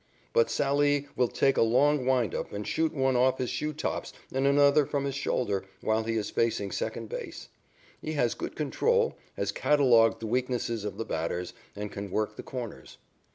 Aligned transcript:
But 0.33 0.49
Sallee 0.49 1.05
will 1.15 1.27
take 1.27 1.57
a 1.57 1.61
long 1.61 2.07
wind 2.07 2.33
up 2.33 2.51
and 2.51 2.67
shoot 2.67 2.91
one 2.91 3.15
off 3.15 3.37
his 3.37 3.51
shoe 3.51 3.71
tops 3.71 4.11
and 4.33 4.47
another 4.47 4.83
from 4.87 5.05
his 5.05 5.13
shoulder 5.13 5.63
while 5.81 6.05
he 6.05 6.15
is 6.17 6.31
facing 6.31 6.71
second 6.71 7.07
base. 7.07 7.49
He 8.01 8.13
has 8.13 8.33
good 8.33 8.55
control, 8.55 9.15
has 9.37 9.51
catalogued 9.51 10.19
the 10.19 10.25
weaknesses 10.25 10.85
of 10.85 10.97
the 10.97 11.05
batters, 11.05 11.53
and 11.75 11.91
can 11.91 12.09
work 12.09 12.35
the 12.35 12.41
corners. 12.41 12.97